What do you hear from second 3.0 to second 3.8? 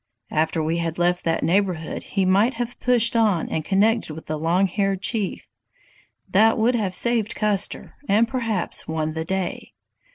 on and